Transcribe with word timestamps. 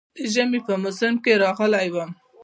د 0.17 0.19
ژمي 0.33 0.59
په 0.67 0.73
موسم 0.83 1.13
کې 1.23 1.39
راغلی 1.43 1.87
وم. 1.93 2.11